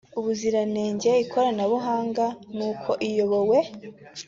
ubuziranenge 0.19 1.11
ikoranabuhanga 1.23 2.25
n’uko 2.57 2.91
iyobowe 3.07 3.59